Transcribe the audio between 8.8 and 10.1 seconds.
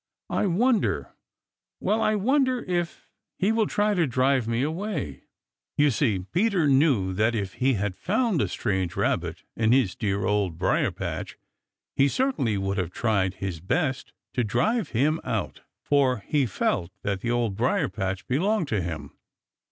Rabbit in his